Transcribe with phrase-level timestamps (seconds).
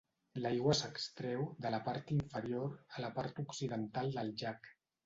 [0.45, 4.77] L'aigua s'extreu de la part inferior a la part occidental del llac.